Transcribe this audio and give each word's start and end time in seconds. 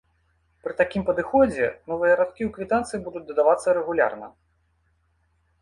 Пры 0.67 0.71
такім 0.79 1.03
падыходзе 1.09 1.67
новыя 1.91 2.13
радкі 2.21 2.43
ў 2.47 2.51
квітанцыі 2.55 3.03
будуць 3.09 3.25
дадавацца 3.29 3.67
рэгулярна. 3.81 4.33